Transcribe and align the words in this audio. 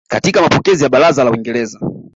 katika 0.07 0.41
mapokezi 0.41 0.83
ya 0.83 0.89
Baraza 0.89 1.23
la 1.23 1.31
Uingereza 1.31 1.79